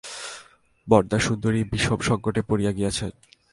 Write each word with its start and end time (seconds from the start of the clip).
বরদাসুন্দরী 0.87 1.61
বিষম 1.71 1.99
সংকটে 1.99 2.41
পড়িয়া 2.49 2.71
গিয়াছেন। 2.71 3.11